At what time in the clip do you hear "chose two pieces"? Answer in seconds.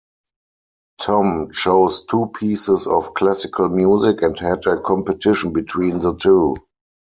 1.51-2.87